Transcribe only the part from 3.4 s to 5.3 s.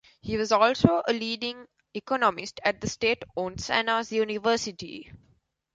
Sana'a University.